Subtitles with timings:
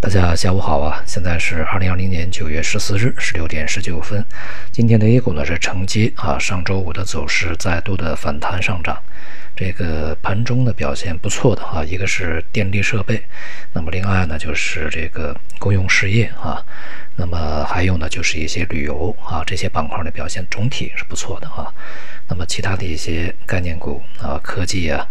[0.00, 1.02] 大家下午好啊！
[1.04, 4.24] 现在是二零二零年九月十四日十六点十九分。
[4.70, 8.96] 今天的 A 股呢是承接啊上周五的走势，再度的反弹上涨。
[9.56, 13.20] 这个盘中的表现不错的啊，一个是电力设备，
[13.72, 16.64] 那么另外呢就是这个公用事业啊，
[17.16, 21.74] 那么还有呢就是一些旅游啊这些板块的表现总体是不错的啊。
[22.28, 25.04] 那么其他的一些概念股啊，科技啊。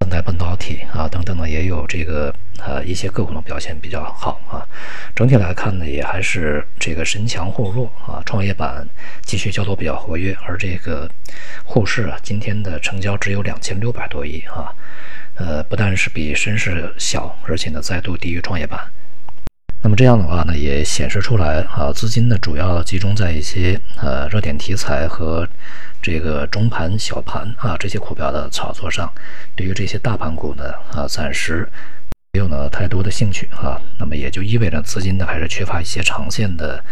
[0.00, 4.62] 现代半导体啊等等呢，也有这个呃一些个股的表现比较好啊。
[5.14, 8.22] 整体来看呢，也还是这个神强后弱啊。
[8.24, 8.86] 创业板
[9.24, 11.10] 继续交投比较活跃，而这个
[11.64, 14.72] 沪市啊，今天的成交只有两千六百多亿啊。
[15.34, 18.80] 呃，不但是比深市小，而且呢再度低于创业板。
[19.82, 25.48] 那么这样的话呢，也显示出来啊，资金呢主要集中在一些呃热点题材和。
[26.00, 29.12] 这个中盘、小盘啊，这些股票的炒作上，
[29.56, 31.68] 对于这些大盘股呢啊，暂时
[32.32, 33.80] 没有呢太多的兴趣啊。
[33.98, 36.82] 那么也就意味着资金呢还是缺乏一些长线的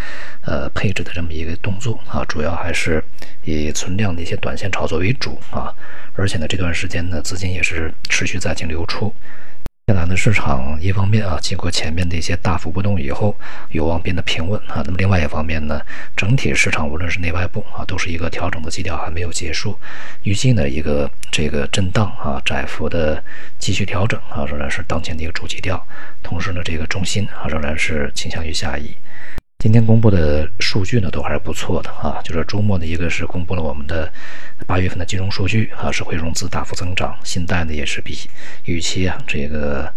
[0.42, 3.03] 呃配置的这么一个动作啊，主要还是
[3.45, 5.73] 以存量的一些短线炒作为主啊。
[6.14, 9.14] 而且呢，这段时间呢，资金也是持续在净流出。
[9.89, 13.37] 现在呢，市场一方面啊，经过前面的一些大幅波动以后，
[13.70, 14.83] 有望变得平稳啊。
[14.84, 15.81] 那么另外一方面呢，
[16.17, 19.79] 整体市场无论是内外部啊，都是一个调整的基调还没有结束，
[20.25, 23.23] 预计呢一个这个震荡啊，窄幅的
[23.61, 25.81] 继续调整啊，仍然是当前的一个主基调。
[26.20, 28.91] 同时呢，这个重心啊，仍然是倾向于下移。
[29.58, 32.20] 今天公布的数据呢，都还是不错的啊。
[32.22, 34.12] 就是周末呢，一个是公布了我们的
[34.64, 38.16] 八月份的金融数据啊，社会融资大幅增长，信贷呢也是比
[38.66, 39.92] 预期啊这个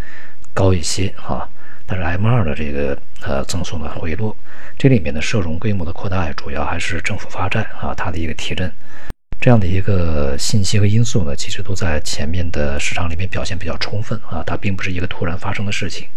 [0.56, 1.48] 高一些啊。
[1.86, 4.36] 但是 M 二的这个呃增速呢回落，
[4.78, 8.72] 这里面的社融规模的扩大，主要还是政府发债啊它的一个提振，
[9.40, 16.08] 这样的一个信息和因素呢，其实都在前面的市场里面表现比较充分啊，它并不是一个突然发生的事情。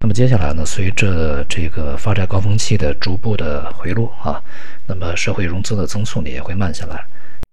[0.00, 4.40] 那么接下来呢，随着这个发债高峰期的逐步的回落啊，
[4.86, 7.04] 那么社会融资的增速呢也会慢下来。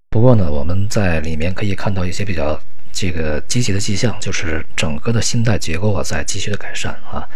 [0.09, 2.59] 不过呢，我们在里面可以看到一些比较
[2.93, 7.27] 这个积极的迹象，就是整个的信贷结构啊在继续的改善啊。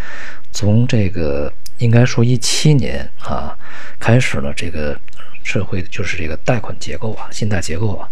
[0.52, 3.58] 从这个应该说一七年啊
[4.00, 4.96] 开始了，这个。
[5.44, 8.08] 社会就是这个贷款结构啊，信贷结构啊，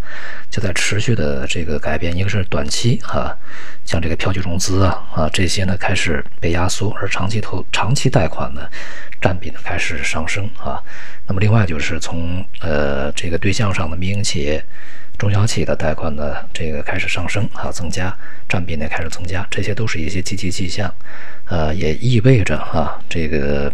[0.50, 2.16] 就在持续的这个改变。
[2.16, 3.38] 一个是短期哈，
[3.86, 8.68] 像这个票据融资啊啊这些呢开始被压缩，而长期投长期贷款呢
[9.22, 10.82] 占比呢开始上升啊。
[11.28, 14.64] 那么另外就是从呃这个对象上的民营企业、
[15.18, 18.16] 中小企业的贷款呢这个开始上升啊，增加
[18.50, 20.92] 占比呢开始增加，这些都是一些积极迹象，
[21.46, 23.72] 呃也意味着啊这个。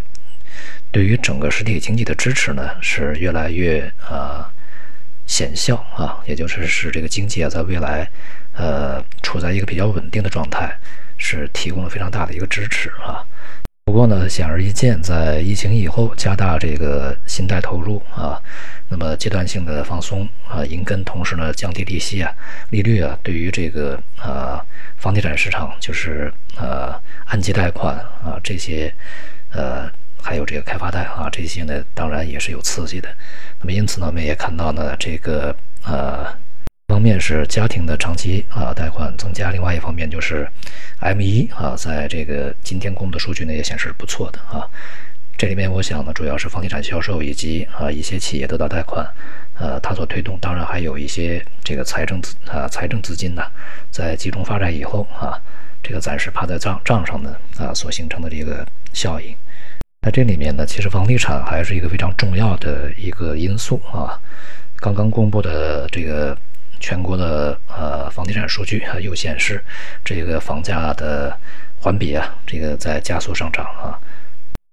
[0.94, 4.46] 对于整个实体经济的支持呢，是越来越呃
[5.26, 8.08] 显效啊，也就是使这个经济啊在未来
[8.52, 10.72] 呃处在一个比较稳定的状态，
[11.18, 13.26] 是提供了非常大的一个支持啊。
[13.86, 18.40] 不过呢，显而易见，在疫情以后加大这个信贷投入啊，
[18.88, 22.32] 那么阶段性的放松啊，银根，同时呢降低利息啊，
[22.70, 24.64] 利率啊，对于这个呃
[24.98, 26.94] 房地产市场就是呃
[27.24, 28.94] 按揭贷款啊这些
[29.50, 29.90] 呃。
[30.24, 33.08] 还有这个开发贷啊，这些呢，当然也是有刺激的。
[33.60, 35.54] 那么因此呢，我们也看到呢，这个
[35.84, 36.26] 呃，
[36.88, 40.48] 一方面是家庭的长期啊贷款增加，另外一方面就是
[41.00, 44.66] M 一啊，在这个今天公布的数据呢也显示是不错的啊。
[45.36, 49.06] 这里面我想呢，主要是房地产销售以及啊一些企业得到贷款，
[49.58, 50.38] 呃，它所推动。
[50.40, 53.42] 当然还有一些这个财政资啊财政资金呢，
[53.90, 55.36] 在集中发债以后啊，
[55.82, 59.36] 这个暂时趴在账账上的啊所形成的这个效应。
[60.04, 64.20] 在这里面呢，其实房地产还是一个非常重要的一个因素啊。
[64.76, 66.36] 刚刚公布的这个
[66.78, 69.64] 全国的呃房地产数据啊，又显示
[70.04, 71.34] 这个房价的
[71.80, 73.96] 环比啊，这个在加速上涨啊。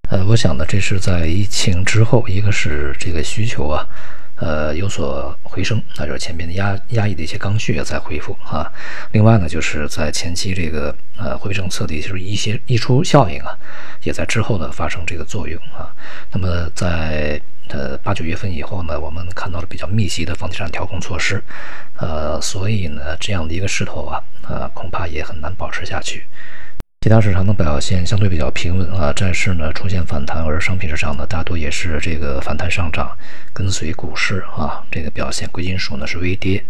[0.09, 3.87] 呃，我想呢，这是在疫情之后，一个是这个需求啊。
[4.41, 8.65] 呃，有所回升，那就是前面的压压抑的一些刚需也在恢复啊。
[9.11, 13.55] 另外呢，就是在前期这个呃货币政策的一些一些溢出效应啊，
[14.01, 15.93] 也在之后呢发生这个作用啊。
[16.31, 21.39] 那么在呃八九月份以后呢，我们看到了比较密集的房地产调控措施，
[21.97, 26.25] 呃，所以呢这样的一个势头啊，呃恐怕也很难保持下去。
[27.03, 33.17] 其他市场的表现相对比较平稳啊，债市呢出现反弹，而商品市场呢大多也是这个反弹上涨，
[33.51, 35.49] 跟随股市啊这个表现。
[35.51, 36.63] 贵金属呢是微跌，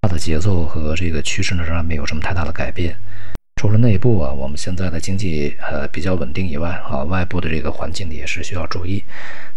[0.00, 2.96] 它的节奏和这个趋势呢仍然没有什么太大的改变。
[3.54, 9.04] 除了内部啊，我们现在的经济呃比较稳定以外啊，外部的这个环境也是需要注意，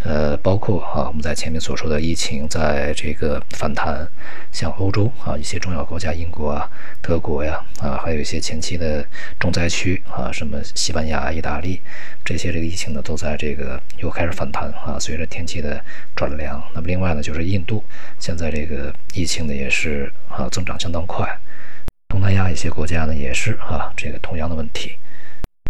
[0.03, 4.07] 呃，包括啊我们在前面所说的疫情在这个反弹，
[4.51, 6.69] 像欧洲啊一些重要国家，英国啊、
[7.01, 9.03] 德国呀啊，还有一些前期的
[9.39, 11.81] 重灾区啊，什么西班牙、意大利
[12.23, 15.83] 这些这个疫情呢都在这个又开始反弹啊，随着天气的
[16.15, 16.61] 转凉。
[16.75, 17.83] 那么另外呢就是印度，
[18.19, 21.27] 现在这个疫情呢也是啊增长相当快。
[22.07, 24.97] 东南亚一些国家呢，也是啊，这个同样的问题。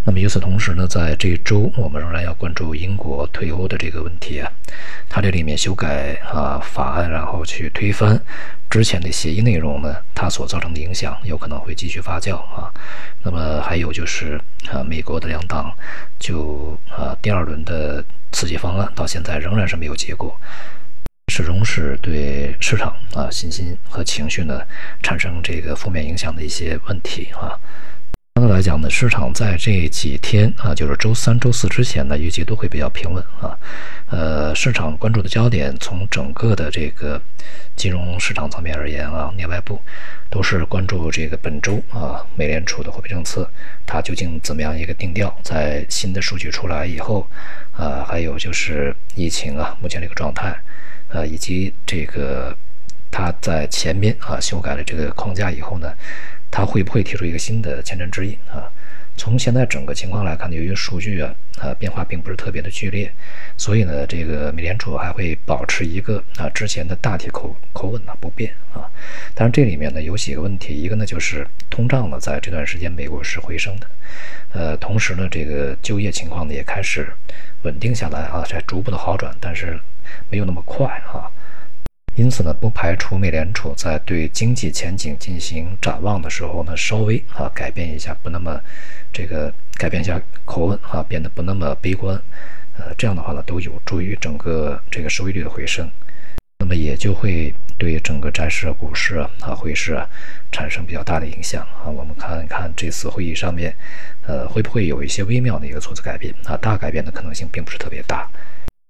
[0.08, 4.52] 那么与此同时呢，在这一周，我们仍然要关注英国退欧的这个问题啊。
[5.10, 8.22] 它这里面修改啊法案，然后去推翻
[8.70, 12.72] 之前的协议内容呢，它所造成的影响有可能会继续发酵啊。
[13.24, 14.40] 那么还有就是
[14.72, 15.74] 啊，美国的两党
[16.20, 20.40] 就啊第二轮的刺激方案到现在仍然是没有结果。
[21.36, 24.62] 始终是对市场啊信心和情绪呢
[25.04, 27.60] 产生这个负面影响的一些问题啊。
[28.36, 33.58] 相对来讲呢，市场在这几天啊，就是周三、周四之前呢，预计都会比较平稳啊。
[34.10, 37.22] 呃，市场关注的焦点从整个的这个
[37.76, 39.82] 金融市场层面而言啊，内外部
[40.30, 43.50] 都是关注这个本周啊，美联储的货币政策
[43.86, 47.28] 它究竟怎么样一个定调，在新的数据出来以后
[47.74, 50.58] 啊，还有就是疫情啊，目前这个状态。
[51.10, 52.56] 呃，以及这个，
[53.12, 55.94] 他在前面啊修改了这个框架以后呢，
[56.52, 58.70] 他会不会提出一个新的前瞻指引啊？
[59.18, 63.10] 从现在整个情况来看，由于数据啊啊变化并不是特别的剧烈，
[63.56, 68.84] 所以呢，这个美联储还会保持一个啊之前的大体口口吻呢不变啊。
[69.34, 73.88] 但是这里面呢有几个问题，一个呢就是通胀呢在这段时间美国是回升的，
[74.52, 77.08] 呃，同时呢这个就业情况呢也开始
[77.62, 79.80] 稳定下来啊，在逐步的好转，但是。
[80.30, 81.30] 没有那么快啊，
[82.16, 88.60] 因此呢，不排除美联储在对经济前景进行展望的时候呢，稍微啊改变一下，不那么
[89.12, 92.16] 这个改变一下口吻啊，变得不那么悲观，
[92.78, 95.90] 呃，这样的话呢，都有助于整个这个收益率的回升，
[96.60, 100.08] 那么也就会对整个债市、股市啊、汇市啊
[100.52, 101.90] 产生比较大的影响啊。
[101.90, 103.76] 我们看一看这次会议上面，
[104.26, 106.56] 呃，会不会有一些微妙的一个措辞改变啊？
[106.58, 108.30] 大改变的可能性并不是特别大。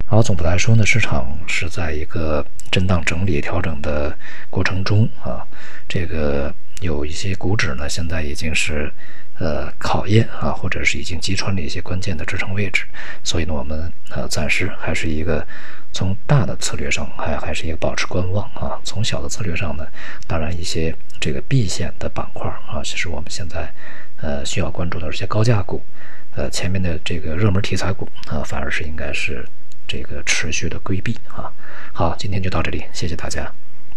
[0.07, 4.15] 好，总的来说呢，市场是在一个震荡整理调整的
[4.51, 5.41] 过程中啊，
[5.89, 8.93] 这个有一些股指呢，现在已经是
[9.39, 12.85] 呃考验啊，或者是已经击穿了一些关键的支撑位置，
[13.23, 15.45] 所以呢，我们呃暂时还是一个
[15.91, 19.87] 从大的策略上还还是一个保持观望啊，从小的策略上呢，
[20.27, 23.73] 当然一些这个避险的板块啊，其实我们现在
[24.21, 25.83] 呃需要关注的这些高价股，
[26.35, 29.43] 呃前面的这个热门题材股啊，反而是应该是。
[29.87, 31.51] 这个持续的规避啊，
[31.93, 33.51] 好，今天就到这里，谢谢大家。